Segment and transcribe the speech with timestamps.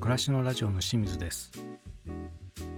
[0.00, 1.52] 暮らしのラジオの清水です。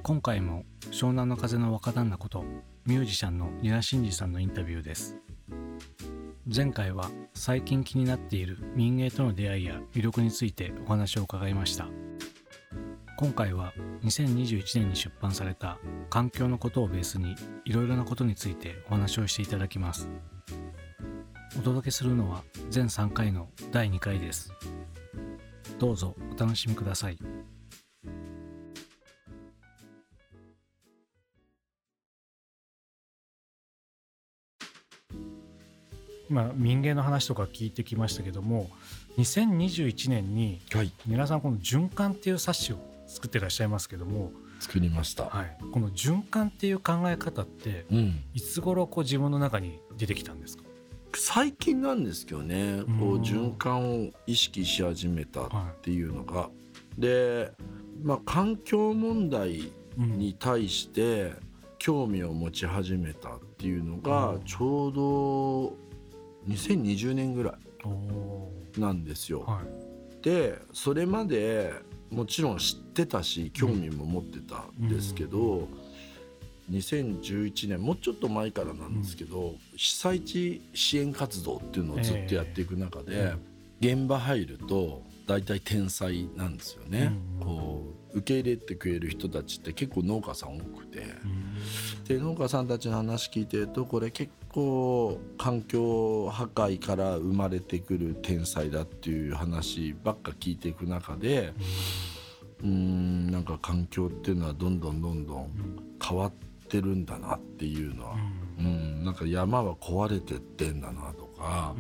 [0.03, 2.45] 今回も湘南の風の若旦那こと
[2.85, 5.17] ミュージシャンのニナシンジさんのインタビューです。
[6.53, 11.87] 前回は最近気になっている民芸との出会いや魅力についてお話を伺いました。
[13.17, 15.79] 今回は2021年に出版された
[16.11, 20.09] 環境のことをベースにいろいろなことについてお話をしていただきます。
[21.57, 24.53] お届けするのは全3回の第2回です。
[25.79, 26.17] どうぞ。
[26.33, 27.19] お楽しみください。
[36.31, 38.71] 今民芸の話とか聞いてきましたけども
[39.19, 40.91] 2021年にはい。
[41.07, 50.63] 皆さんこの「循環」っていう冊子を作ってらっしゃいますけども、作りました、はい、この循環っていう考え方ってうん、いつ頃こう自分の中に出てきたんですか、
[51.19, 55.51] 最近なんですけどねこううん循環を意識し始めたっ
[55.83, 56.51] ていうのが、
[56.99, 57.53] で、
[58.03, 61.33] まあ、環境問題うんに対して
[61.79, 64.03] 興味を持ち始めたっていうのうん。
[64.03, 65.77] がちょうど
[66.49, 69.45] 2020年ぐらおいなんですよ。
[69.45, 70.23] ーはい。
[70.23, 71.73] でそれまで
[72.11, 75.69] もちろん知ってたし興味も持ってたんですけど、
[76.71, 83.35] 2011年もうちょっと前からなんですけど、被災地支援活動っていうのをずっとやっていく中で、
[83.81, 90.99] 現場入ると大体天才なんですよね、うんこう受け入れてくれる人たちって結構農家さん多くて。
[90.99, 92.05] うん。
[92.05, 101.55] で農家さんたちの話聞いてるとこれ結構環境破壊から生まれてくる天才だっていう話ばっか聞いていく中で
[102.63, 105.49] うーんなんか環境っていうのはどんどんどんどん
[106.03, 108.17] 変わってるんだなっていうのは、
[108.59, 111.75] うん、なんか山は壊れてってんだなとか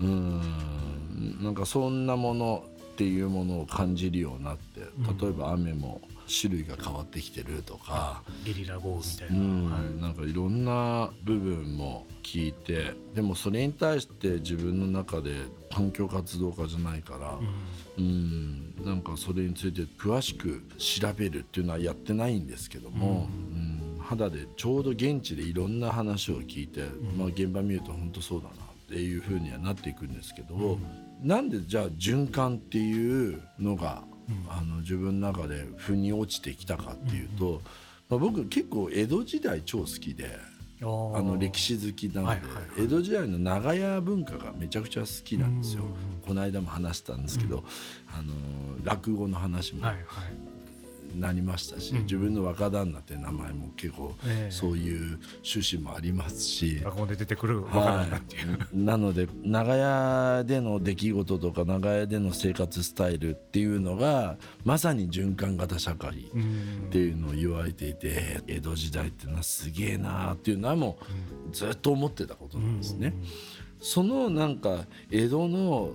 [0.00, 0.06] うん。
[0.06, 8.22] うーんなんかそんなものっていうものを感じるようになって例えば雨も種類が変わってきてるとか。
[8.44, 10.00] ゲリラ豪雨みたいな、うんはい。
[10.00, 15.32] なんかいろんな部分も聞いてでもそれに対して自分の中で
[15.72, 17.38] 環境活動家じゃないから、
[17.98, 23.69] うん、なんかそれについて詳しく調べるっていうのはやってないんですけども、うん
[24.10, 26.82] 肌でちょうど現地でいろんな話を聞いて、
[27.16, 28.56] まあ、現場見ると本当そうだなっ
[28.88, 30.78] ていうふうにはなっていくんですけど、
[31.22, 34.02] なんでじゃあ循環っていうのが、
[34.48, 37.62] あの自分の中で腑に落ちてきたかっていうと、
[38.08, 40.38] まあ、僕結構江戸時代超好きで。
[40.82, 42.40] あの歴史好きなので、
[42.78, 45.84] 江戸時代の長屋文化がめちゃくちゃ好きなんですよ。
[45.84, 47.64] うんこの間も話したんですけど、
[48.08, 48.32] あの
[48.84, 49.82] 落語の話も
[51.14, 52.02] なりましたし、うん。
[52.02, 54.50] 自分の若旦那って名前も結構ええ。
[54.50, 56.80] そういう趣旨もありますし。
[56.80, 66.86] で出てくる若旦那っていう、はい、なので長屋での出来事とか長屋での生活スタイルっていうのがまさに循環型社会うん。
[66.88, 70.98] っていうのを言われていて江戸時代っていうのはすげえなっていうのはも
[71.50, 73.14] うずっと思ってたことなんですね。
[73.80, 75.94] そのなんか江戸の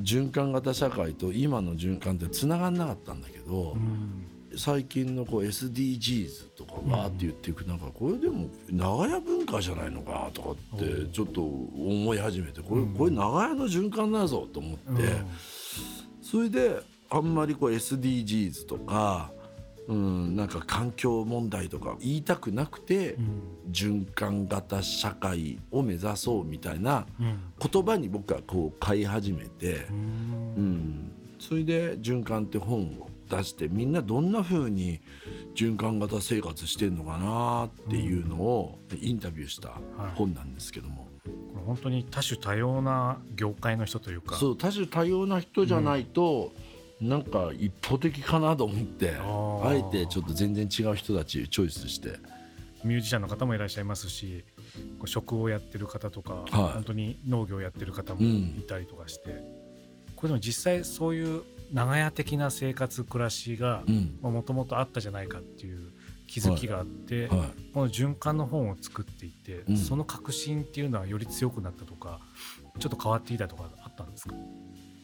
[0.00, 4.26] 循環型社会と今の循環ってつながんなかったんだけど、うん
[4.58, 14.78] 最近のこう SDGs とかわーって言っていくなんかこれでも長屋文化じゃないのかなとかってちょっと思い始めてこれこれ長屋の循環だぞと思って。
[16.20, 19.30] それであんまりこう SDGs とか、
[19.86, 23.42] うん、なんか環境問題とか言いたくなくて、うん。
[23.70, 27.38] 循環型社会を目指そうみたいなうん。
[27.58, 29.94] 言葉に僕はこう買い始めてう、ん。
[29.94, 35.00] うん、それで「循環」って本を出してみんなどんな風に
[35.54, 39.74] 循環型生活してんのかなっていうのをインタビューした
[40.14, 41.08] 本なんですけども。
[41.24, 44.36] これ本当に多種多様な業界の人というか。
[44.36, 46.52] そう多種多様な人じゃないと、
[47.00, 52.18] なんか一方的かなと思ってあえてちょっと全然違う人たちチョイスして。
[52.84, 54.44] ミュージシャンの方もいらっしゃいますし
[55.04, 56.72] 食をやってる方とか、はい。
[56.74, 59.42] 本当に農業やってる方もいたりとかして、
[60.16, 61.42] これでも実際そういう
[61.72, 64.18] 長屋的な生活暮らしがうん。
[64.22, 65.90] もともとあったじゃないかっていう
[66.26, 69.76] 気づきがあって、はこの循環の本を作っていて、うん。
[69.76, 72.20] その革新っていうのはより強くなったとか
[72.78, 74.34] ちょっと変わっていたとかあったんですか？
[74.34, 74.38] い、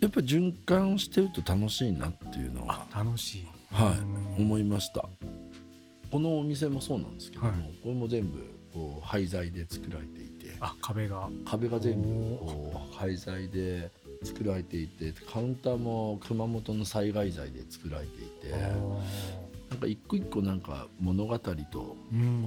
[0.00, 4.44] やっぱ循環してると楽しいなっていうのは、楽しい、はい、うん。
[4.44, 5.08] 思いました。
[6.10, 7.60] このお店もそうなんですけども、はい。
[7.82, 8.38] これも全部
[8.72, 10.56] こう廃材で作られていて。
[10.60, 11.28] あ壁が。
[11.44, 12.08] 壁が全部
[12.38, 13.90] こう廃材で
[14.24, 18.68] 作られていてカウンターも熊本の災害材で作られていてあ
[19.70, 21.96] なんか一個一個なんか物語とこ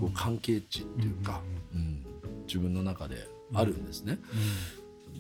[0.04, 1.42] う関係値っていうか、
[1.74, 2.04] うん
[2.48, 4.20] 自分の中であるんですね。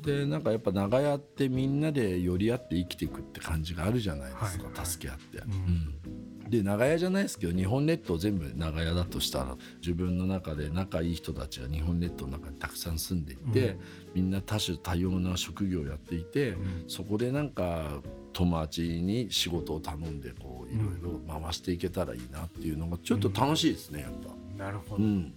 [0.01, 4.86] でなんかやっぱ長屋ってみんなで寄り合って生きていくって感じがあるじゃないですか、はいはい。
[4.86, 5.38] 助け合って。
[5.39, 5.51] うん。
[5.51, 6.16] うん
[6.49, 13.79] で長屋じゃないですけど日本列島全部長屋だとしたら自分の中で仲いい人たちが日本列島の中にたくさん住んでいて、うん。
[14.15, 16.57] みんな多種多様な職業をやっていて、ん。
[16.88, 18.01] そこでなんか
[18.33, 24.11] 友達に仕事を頼んでこういろいろ回していけたらいいなっていうのがちょっと楽しいですねやっ
[24.57, 24.63] ぱ。
[24.63, 25.33] なるほど、うん、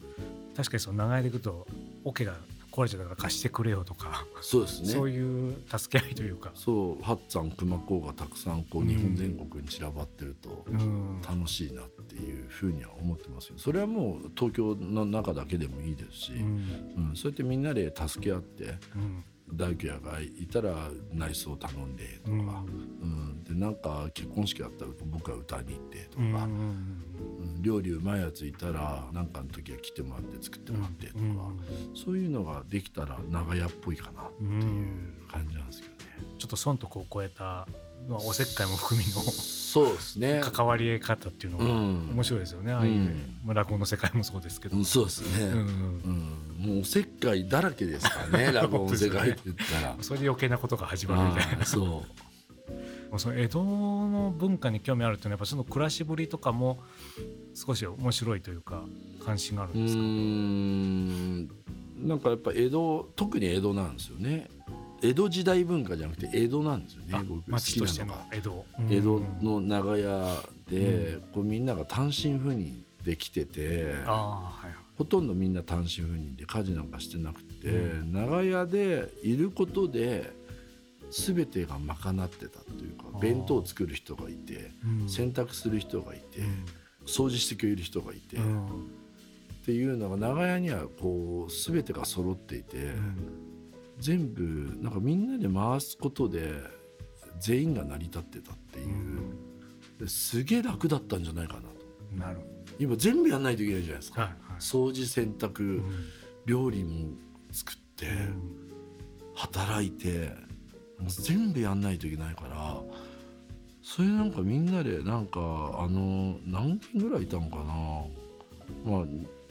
[0.56, 1.66] 確かにその長屋でいくと
[2.04, 2.34] 桶が
[2.70, 4.88] 壊れちゃったから貸してくれよとか、そうですね。
[4.88, 11.22] そういう助け合いというか、そう八山熊高がたくさんこううん日本全国に散らばってるとうん。
[11.22, 13.54] 楽しいなっていうふうには思ってますよ。
[13.58, 17.08] それはもう東京の中だけでもいいですし、うん。
[17.10, 22.64] うん、そうやってみんなで助け合ってうん大工屋がいたら内装頼んでとか、
[23.02, 23.44] うん。
[23.44, 26.48] でなんか結婚式あったら僕は歌に行ってとか、
[27.60, 31.20] 料理うまいやついたら何かの時は来てもらって作ってもらってとか、
[31.94, 36.00] そういうのができたら長屋っぽいかなっていう感じなんですけどね。
[36.38, 37.66] ちょっと損得を超えた、
[38.08, 39.20] まあ、おせっかいも含みの
[39.70, 40.40] そうですね。
[40.52, 42.10] 関わり方っていうのがうん。
[42.14, 43.36] 面白いですよね、ああいう、うん。
[43.44, 45.58] まあ落語の世界もそうですけど、うん、そうですね、うん。
[46.58, 46.66] うん。
[46.66, 49.96] もうおせっかいだらけですからね 落語の世界って言ったら。
[50.00, 51.64] それで余計なことが始まるみたいな。
[51.64, 52.22] そう。
[53.10, 56.82] まあその江戸の文化に興味あるっていうのはやっぱその暮らしぶりとかも
[57.54, 58.84] 少し面白いというか
[59.24, 61.54] 関心があるうんです
[62.04, 64.48] か、なんかやっぱ江戸特に江戸なんですよね
[65.02, 67.08] 江戸時代文化じゃなくて江戸なんですよね。
[67.14, 68.26] あ僕好きなのが。
[68.32, 74.74] 江戸、江戸うんの長屋で、こうみんなが単身赴任で来ててああはいはい。
[74.98, 80.30] ほとんどみんな単身赴任で家事なんかしてなくて、う長屋でいることで
[81.10, 85.08] 全てが賄ってたというか弁当を作る人がいてうん。
[85.08, 86.64] 洗濯する人がいて、うん。
[87.06, 88.90] 掃除してくれる人がいて、っうん。
[89.64, 93.49] ていうのが長屋にはこう全てが揃っていて、うん
[94.00, 94.42] 全部
[94.80, 96.54] なんかみんなで回すことで
[97.38, 98.88] 全員が成り立ってたっていう、
[99.98, 101.68] ですげえ楽だったんじゃないかなと。
[102.16, 102.42] なるほ
[102.78, 104.60] 今全部やんないといけないじゃないですか、どはいはい。
[104.60, 105.84] 掃除洗濯、うん。
[106.46, 107.10] 料理も
[107.52, 108.70] 作って、うん。
[109.34, 110.32] 働いて
[110.98, 112.80] もう全部やんないといけないから
[113.82, 117.64] それなんかみんなでなんかあの何軒ぐらいいたのかな。
[118.84, 119.04] まあ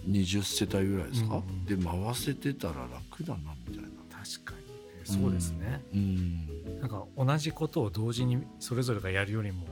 [0.08, 1.66] 20世帯ぐらいですか、うんうん。
[1.66, 2.76] で回せてたら
[3.10, 3.89] 楽だなみたいな。
[4.24, 5.24] 確かにね。
[5.24, 6.80] そうですね、うん。
[6.82, 9.66] なんか同じことを同時にそれぞれがやるよりも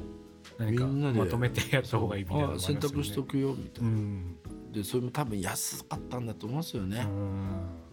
[0.57, 2.53] 何かまとめてやった方がいいみたいなね。
[2.55, 4.35] 濯しとくよみたいうな、ん。
[4.71, 7.05] でそれも多分安かったんだと思うんですよね、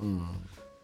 [0.00, 0.16] うん。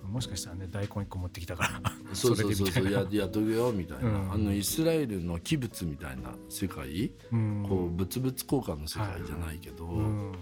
[0.02, 0.12] うん。
[0.12, 1.92] もしかしたらね大根1個持ってきたから。
[2.12, 2.90] そうそうそうそう。
[2.90, 4.32] ややっとくよみたいな、うん。
[4.32, 7.66] あのイスラエルの器物みたいな世界、うん。
[7.68, 10.32] こう物々交換の世界じゃないけど、うん。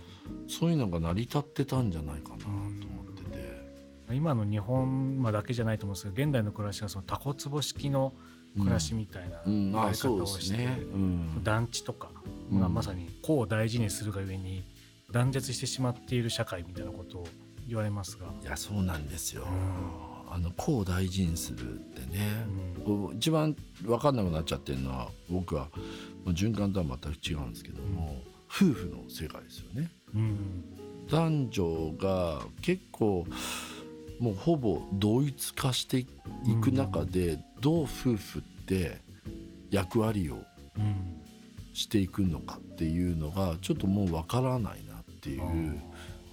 [0.48, 2.97] そういうのが成り立ってたんじゃないかなと思
[4.12, 8.12] 今の日本まあだけじじゃないと思うんですけど現代の暮らしはそのタコ壺式の
[8.58, 10.68] 暮らしみたいなうんあやり方をして、
[11.42, 12.10] 団地とか
[12.50, 14.64] うんがまさに個を大事にするがゆえに
[15.10, 17.26] 断絶してしまっている社会みたいなことを
[17.66, 19.44] 言われますが、いやそうなんですよ、う
[20.30, 22.46] あの子を大事にするってね、
[22.86, 23.16] うん。
[23.16, 25.68] 一番分かんなくなっちゃってるのは僕は
[26.26, 29.90] 循環とは全く違うんですけども、夫婦の世界ですよね。
[30.14, 30.64] うん。
[31.10, 33.26] 男女が結構
[34.18, 36.06] もうほぼ同一化してい
[36.60, 37.86] く中で、どう夫
[38.16, 38.98] 婦って
[39.70, 40.42] 役割を
[40.76, 41.18] うん
[41.78, 45.80] していくのかっていうのがちょっともう分からないなっていう。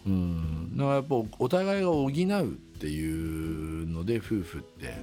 [0.07, 4.93] うん、だからやっぱお互いが補うっていうので夫婦って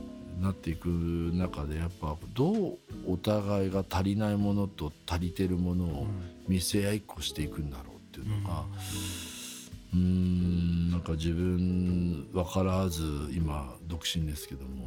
[0.41, 6.07] なっていく中でやっぱどうお互いが足りないものと足りてるものを
[6.47, 9.32] 見せ合いっこしていくんだろうっていうのがうん
[9.93, 14.87] なんか自分分からず今独身ですけども、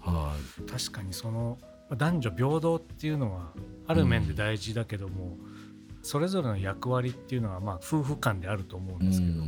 [0.00, 0.62] はい。
[0.68, 1.58] 確かにその
[1.96, 3.52] 男女平等っていうのは
[3.86, 5.36] ある面で大事だけども、
[6.02, 9.42] それぞれの役割っていうのはまあ夫婦間であると思うんですけど、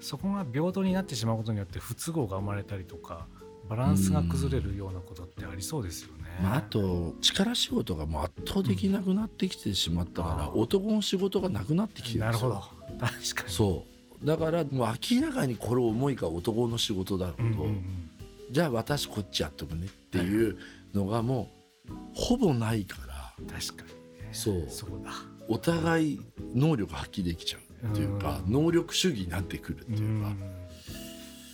[0.00, 3.26] そこが平等になってしまうことによって不都合が生まれたりとか
[3.68, 6.24] バランスが崩れるようなことってありそうですよね。
[6.42, 10.60] まあ、あと力仕事がもう圧倒的なくなってきてしまったから、うん。
[10.60, 12.48] 男の仕事がなくなってきてるんですよ。
[12.48, 13.52] なるほど確かに。
[13.52, 13.84] そ
[14.22, 14.26] う。
[14.26, 18.10] だからもう明らかにこれ重いから男の仕事だろうと、うんうんうん。
[18.50, 20.58] じゃあ私こっちやっとくねっていう
[20.92, 21.48] のがも
[21.88, 23.10] うほぼないから。
[23.50, 24.28] 確かにね。
[24.32, 24.66] そう。
[24.68, 25.12] そうだ。
[25.48, 26.20] お互い
[26.54, 28.52] 能力発揮できちゃうっていうか、うん。
[28.52, 30.42] 能力主義になってくるっていうか、だか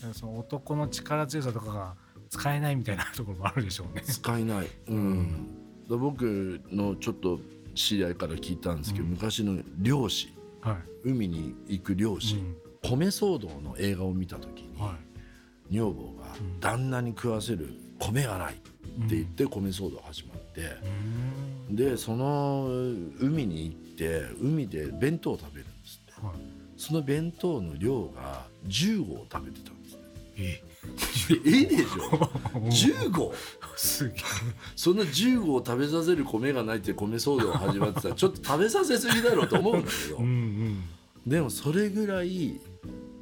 [0.09, 1.95] らその男の力強さとかが
[2.29, 4.03] 使えないみたいなところもあるでしょうね。
[4.03, 5.49] 使えない、うん。
[5.88, 7.38] だ僕のちょっと
[7.75, 9.11] 知り合いから聞いたんですけど、うん。
[9.12, 10.26] 昔の漁師。
[10.26, 10.36] はい
[11.04, 12.56] 海に行く漁師、うん。
[12.82, 14.96] 米騒動の映画を見た時に、は
[15.70, 16.26] 女房が
[16.61, 17.68] 旦那に食わせる
[17.99, 20.76] 米がないって言って米騒動始まって、
[21.70, 22.68] でその
[23.18, 26.26] 海に行って海で弁当を食べるんですって。
[26.26, 26.37] はい。
[26.76, 30.00] その弁当の量が10合食べてたんですね
[30.38, 30.62] え。
[31.46, 32.11] ええでしょ。
[32.68, 33.32] 10合
[33.76, 34.16] すげえ。
[34.75, 40.16] そんな10合食べさせる米がないって米騒動が始まってたらちょっと食べさせすぎだろうと思うんだけど。
[40.18, 40.83] うんうん。
[41.26, 42.61] でもそれぐらい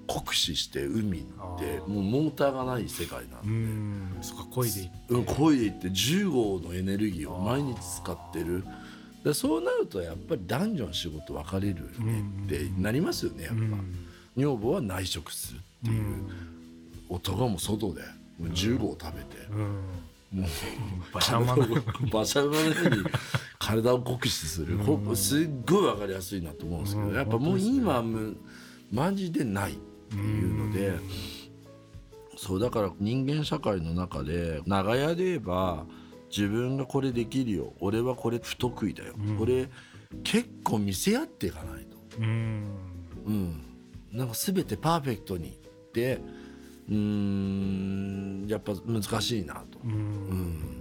[0.06, 1.22] 酷使して海っ
[1.58, 4.18] てもうモーターがない世界なうのん。
[4.22, 4.92] そっか漕いでいって。
[5.08, 8.64] うん漕いでいって10合のエネルギーを毎日使ってる。
[9.24, 13.96] でそうなるとやっぱり男女の仕事分かれるよねってなりますよねやっぱ、うん。
[14.36, 16.26] 女房は内職するっていう、
[17.08, 18.02] 男も外で
[18.38, 19.80] もう10合食べて、うん
[20.34, 20.50] もう
[21.12, 23.04] 馬車馬のよ馬車馬のように
[23.58, 24.78] 体を酷使する、
[25.14, 27.14] すっごい分かりやすいなと思うんですけど、うん。
[27.14, 28.36] やっぱもう今む
[28.90, 29.74] マジでないっ
[30.10, 30.92] ていうので、
[32.36, 35.86] そうだから人間社会の中で長屋で言えば
[36.28, 37.72] 自分がこれできるよ。
[37.80, 39.38] 俺はこれ不得意だよ、うん。
[39.38, 39.68] これ
[40.24, 41.96] 結構見せ合っていかないと。
[42.18, 42.64] うん
[43.26, 43.62] うん、
[44.12, 45.52] なんか全てパーフェクトにっ
[45.92, 46.20] て
[46.88, 49.78] うーんやっぱ難しいなと。
[49.84, 50.80] うんうん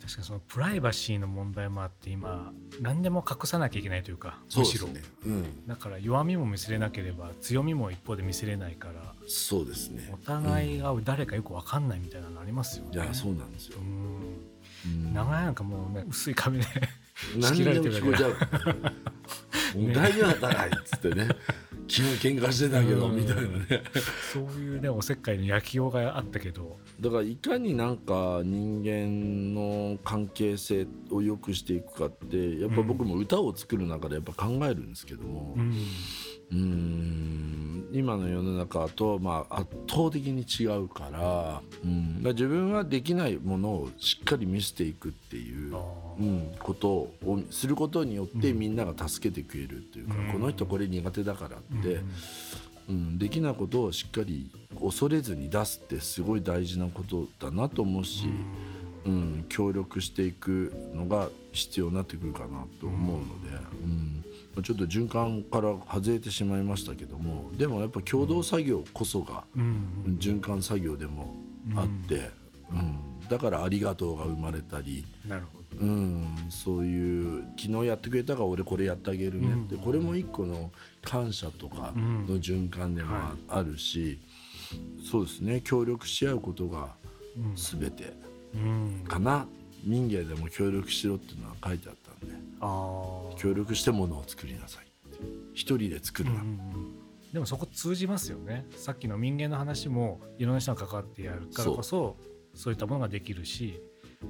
[0.00, 5.02] 確かにそのプライバシーの問題もあって今何でも隠さなきゃいけないというかむしろね。
[5.24, 10.10] うん、だから弱みも見せれなければ強みも一方で見せれないからそうですね。
[10.12, 12.90] お互いが誰かよく分かんないみたいなのありますよね。
[12.92, 13.82] いやそうなんですよう。
[13.82, 16.66] んうん長いなんかもうね薄い髪で
[17.38, 19.78] 何にでも聞こえちゃう。
[19.78, 21.28] ね大丈夫だないっつってね。
[21.88, 23.82] 昨日喧嘩してたけどうんみたいなね。
[24.32, 35.54] そういうねおせっかいの焼きようがあったけど、だからいかになんか人間の関係性を良くしていくかってやっぱ僕も歌を作る中でやっぱ考えるんですけども。
[35.56, 35.72] うん
[36.50, 37.14] うーん。
[37.94, 45.76] 今の世の中と、まあ、圧倒的に違うから,、うん、自分はできないものをしっかり見せていくっていう
[46.18, 47.10] うん、ことを
[47.50, 50.32] することによってみんなが助けてくれるっていうか、うん。
[50.32, 52.10] この人これ苦手だからって、うん。
[52.86, 58.26] うんできないことをしっかり恐れずに出すってすごい大事なことだなと思うし、
[59.06, 64.24] うん、協力していくのが必要になってくるかなと思うので、うん
[64.62, 71.34] ちょっと循環から外れてしまいましたけどもでもやっぱ共同作業こそがうん循環作業でも
[71.74, 72.30] あって、
[72.70, 72.98] うん。
[73.28, 75.64] だから「ありがとう」が生まれたり、なるほど。
[75.80, 79.80] うん、そういう「昨日やってくれたから俺これやってあげるね」って、うん。
[79.80, 80.70] これも一個の
[81.02, 83.16] 感謝とかの循環でも
[83.48, 84.20] あるし、
[85.10, 85.60] そうですね。
[85.64, 86.94] 協力し合うことが
[87.36, 87.54] うん。
[87.56, 88.12] 全て
[88.54, 89.04] うん。
[89.06, 89.46] かな。
[89.84, 92.03] 民芸でも協力しろっていうのは書いてあったんでああ。
[93.36, 94.84] 協力してものを作りなさい。
[94.84, 95.18] って
[95.54, 97.32] 一人で作るな、うんうんうん。
[97.32, 98.66] でもそこ通じますよね。
[98.76, 102.16] さっきの民間の話もいろんな人が関わってやるからこそ
[102.54, 103.80] そういったものができるし、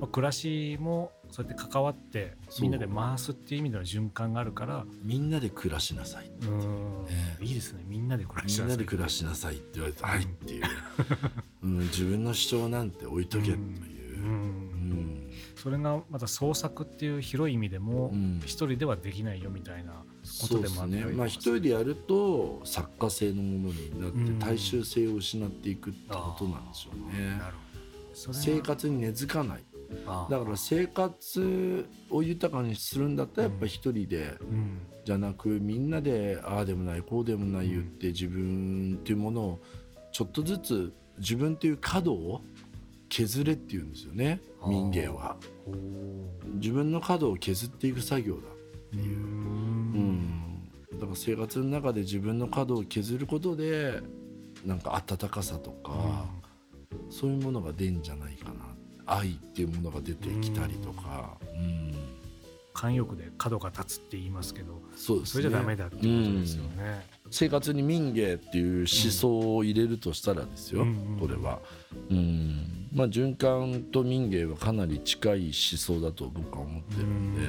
[0.00, 4.86] まあ、暮らしもそうやって関わってみんなで回すっていう意味での循環があるから。
[5.02, 6.30] みんなで暮らしなさい。
[6.42, 7.10] うん、ね
[7.40, 7.84] いいですね。
[7.86, 10.64] みんなで暮らしなさいみんなで暮らしなさいって言われて「はい」っていう、
[11.62, 13.93] うん、自分の主張なんて置いとけという
[15.56, 18.40] それがまた創作っていう広い意味でもうん。
[18.44, 19.92] 一人ではできないよみたいな
[20.40, 21.10] ことでもあったりとか。
[21.10, 21.16] ね。
[21.16, 24.36] まあ一人でやると作家性のものになうん。
[24.36, 27.40] って大衆性を失っていくってことなんでしょうね。
[28.14, 29.64] 生活に根付かない。
[30.30, 34.78] だから生活を豊かにするんだったらやっぱ一人でうん。
[35.04, 39.60] じゃなくみんなでああでもないこうでもない言って自分っていうものを
[40.12, 42.40] ちょっとずつ自分っていう角を
[43.14, 45.36] 削れっていうんですよね民芸は。
[46.54, 48.40] 自分の角を削っていく作業だ
[48.94, 48.96] う。
[48.96, 49.08] ーうん。
[50.18, 54.00] んだから生活の中で自分の角を削ることで
[54.64, 56.24] なんか温かさとか、
[57.08, 58.54] そういうものが出んじゃないかな。
[59.06, 61.94] 愛っていうものが出てきたりとか、うん
[62.74, 65.42] 慣用句で角が立つって言いますけどそうですね。
[65.42, 66.76] それじゃダメだっていうことですようん。
[66.76, 67.06] ね。
[67.30, 71.18] 生活に民芸っていう思想を入れるとしたらですよ、うんうん。
[71.20, 71.60] これは、
[72.10, 72.88] うん。
[72.92, 77.40] まあ、循環と民芸はかなり近い思想だと僕は思ってるんで、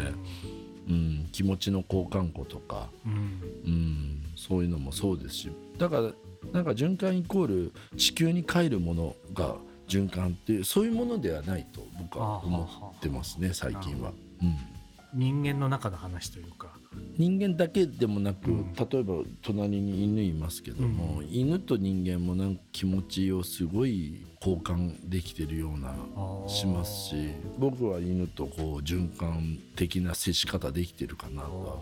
[0.89, 1.29] うん。
[1.32, 3.13] 気持ちの交換庫とか、うん。
[3.65, 5.51] うん、そういうのもそうですし。
[5.77, 6.12] だから
[6.53, 9.55] なんか循環イコール地球に帰るものが
[9.88, 14.12] 循環っていうそういうものではないと僕は思ってますね最近は。
[14.41, 14.75] うん
[15.15, 16.77] 人間の中の話というか。
[17.17, 18.74] 人間だけでもなく、うん。
[18.74, 21.27] 例えば隣に犬いますけども、うん。
[21.29, 25.95] 犬と人間もなんか気持ちをすごい交換できてるような
[26.48, 31.77] しますし僕は犬とこう循環的な接し方できてるかなとは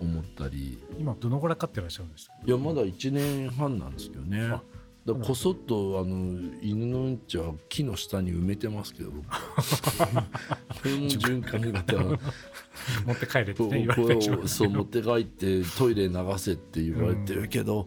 [0.00, 0.78] 思ったり。
[0.98, 2.34] 今どのぐらい飼ってらっしゃるんですか？
[2.44, 4.40] いやまだ1年半なんですけどね。
[4.46, 4.62] あ
[5.06, 9.26] だこそっとあの犬のうんちは木の下に埋めてますけど僕。
[9.28, 9.36] こ
[10.84, 11.94] れも循環型。
[13.06, 17.86] 持って帰れって、ね、言わこれれたりしますをそう持って帰ってトイレ流せって言われてるけど、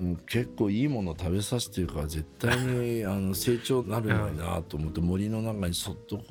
[0.00, 6.24] うん、結構いいもの食べさせてるから絶対にあの成長なるのになと思って森の中にそっとこ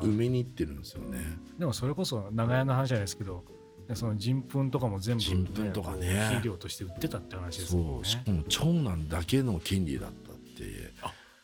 [0.00, 1.18] う埋めに行ってるんですよね。
[1.58, 3.44] でもそれこそ長屋の話じゃないですけど
[3.94, 6.26] その人糞とかも全部、人糞とかね。
[6.28, 7.92] 肥料として売ってたって話ですもんね。
[7.94, 10.92] そうしかも長男だけの権利だったって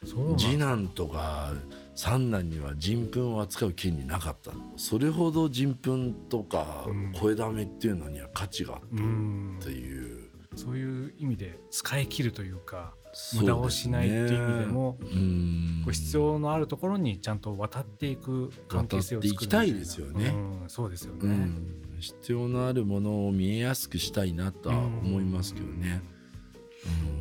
[0.06, 1.52] そう次男とか
[1.94, 4.52] 三男には人糞を扱う権利なかった。
[4.76, 7.12] それほど人糞とかうん。
[7.12, 12.94] 声だめっていうのには価値があっうんたっていう、そういう意味で使い切るというか
[13.40, 15.82] 無駄をしないっていう意味でもうん。
[15.84, 20.26] こう必要のあるところにちゃんと渡っていく関係性を作る渡っていきたいですよね。
[20.62, 26.02] うん、そうですよね、うん必要のあるものを見えやすくしたいなとは思いますけどね。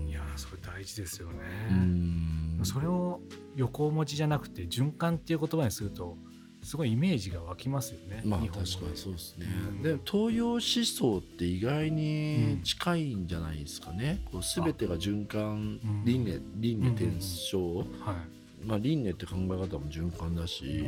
[0.09, 1.35] いやーそれ大事ですよね、
[1.71, 2.59] うん。
[2.63, 3.21] それを
[3.55, 6.17] 横文字じゃなくて循環っていう言葉にすると
[6.61, 8.21] すごいイメージが湧きますよね。
[8.25, 9.45] まあ確かにそうですね。
[9.45, 9.81] うん。
[9.81, 14.21] で東洋思想って意外に近いんじゃないですかね。
[14.31, 17.83] こう全てが循環うん輪廻輪廻転生、は
[18.63, 18.65] い。
[18.65, 20.85] まあ輪廻って考え方も循環だし、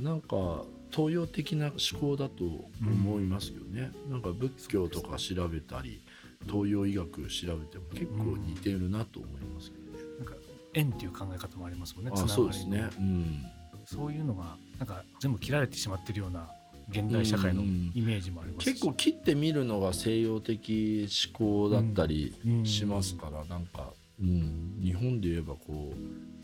[0.00, 0.64] なんか
[0.94, 2.44] 東洋的な思考だと
[2.80, 3.90] 思いますよね。
[4.08, 6.00] なんか仏教とか調べたり、
[6.46, 9.98] 東洋医学調べても結構似てるなと思いますけどね。
[10.18, 10.34] なんか
[10.72, 12.12] 縁っていう考え方もありますもんね。
[12.14, 12.88] あそうですね。
[12.98, 13.44] うん。
[13.84, 16.48] そういうのがなんか全部切られてしまってるような
[16.88, 25.92] 現代社会のイメージもありますし結構切ってみるのが西洋的思考だったりうんしますから、なんか、うん、日本で言えばこ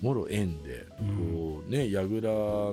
[0.02, 1.60] うもろ円で、うん。
[1.60, 2.20] こうね櫓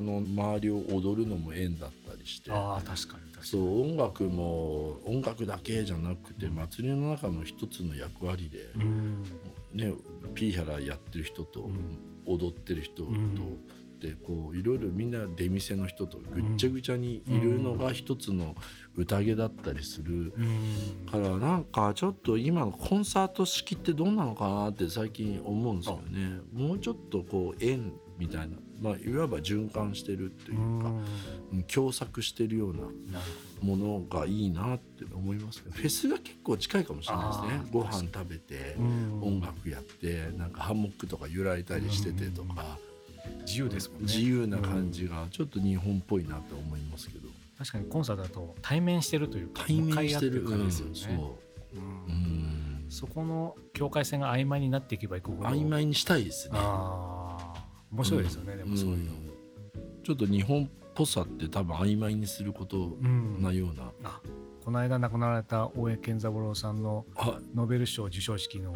[0.01, 3.45] の周りを踊るのも円だったりしてああ確かに確かに。
[3.45, 9.23] そう音楽も音楽だけじゃなくて祭りの中の一つの役割で、うん。
[9.73, 9.93] ね、
[10.33, 11.99] ピーヒャラやってる人と、うん。
[12.25, 13.35] 踊ってる人と、うん。
[13.99, 18.55] でこういろいろみんな出店の人とぐっちゃぐちゃにいるのが一つの
[18.97, 21.09] 宴だったりするうん。
[21.09, 26.39] からなんかちょっと今のコンサート式ってどうなのかなって最近思うんですよね。
[26.53, 30.91] もうちょっとこう円みたいな、まあ、いわば循環してるっていうか、
[31.53, 31.63] うん。
[31.63, 32.81] 共作してるような
[33.61, 37.69] ものがいいなって思いますけどフェスが結構近いかもしれないですね。
[37.71, 38.75] ご飯食べて
[39.21, 42.77] 音楽やってなんかハンモックとか揺られたりしててとか。
[43.45, 44.05] 自由ですもんね。
[44.05, 47.26] 自由な感じがちょっと日本っぽいなと思いますけど
[47.57, 50.43] 確かにコンサートだと対面してるというか対面してる。
[50.43, 51.11] 感じうんですよね、そ
[51.75, 51.79] う。
[51.79, 51.83] うん。
[51.83, 52.17] う
[52.85, 52.85] ん。
[52.89, 55.49] そこの境界線が曖昧になっていけばいくほど。
[55.49, 56.57] 曖昧にしたいですね。
[56.57, 59.07] ああ面白いですよね、でもそういうの、ん
[60.03, 63.41] ちょっと日本っぽさって多分曖昧にすることうん。
[63.41, 64.21] なような、あ
[64.63, 67.39] この間亡くなられた大江健三郎さんのあ。
[67.55, 68.75] ノーベル賞授賞式の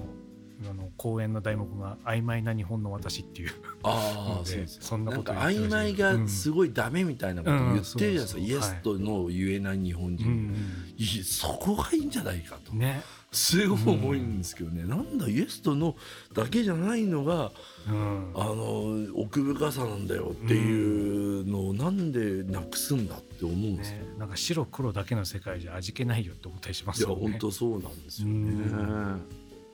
[0.69, 3.51] あの講演の題目が「曖昧な日本の私」っていう。
[3.83, 5.75] あの でーそんなこと言ってました。
[5.75, 10.55] 曖昧がすごいダメみたいなこと言ってるじゃないですか、うんイエスとノーを言えない日本人、うん
[10.97, 12.73] いやそこがいいんじゃないかと。
[12.73, 17.51] うんね、すごい思うんですけどね、なんだイエスとノーだけじゃないのが
[17.89, 24.05] うん、あの奥深さなんだよっていうのをなんでなくすんだって思うんですよ、ね。
[24.19, 27.21] なんか白黒だけの世界じゃ味気ないよって思ったりしまいやすよね。
[27.21, 29.21] 本当そうなんですよね、うん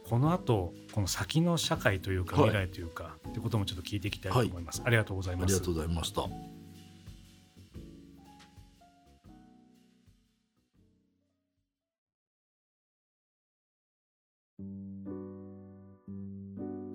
[0.10, 5.54] この後この先の社会というかはい未来というか、ってこともちょっと聞いていきたいと思います、ありがとうございあます。
[5.54, 6.22] りがとうございました。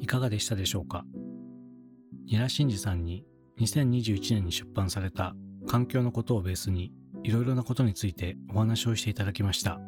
[0.01, 1.05] いかがでしたでしょうか？
[2.27, 3.25] ニラ真司さんに
[3.61, 5.35] 2021年に出版された
[5.69, 9.79] 環境のことをベースにいろいろなことについてお話をしていただきました。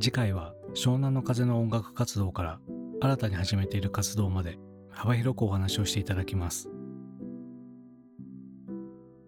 [0.00, 2.60] 次回は湘南の風の音楽活動から
[3.00, 4.58] 新たに始めている活動まで
[4.90, 6.70] 幅広くお話をしていただきます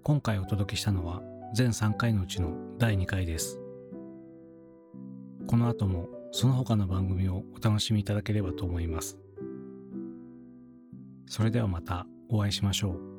[0.03, 1.23] 今回お届けしたのは
[1.55, 3.61] 全3回のうちの第2回です
[5.47, 9.19] この後もその他の番組をお楽しみいただければと思います。
[11.27, 13.10] それではまたお会いしましょう。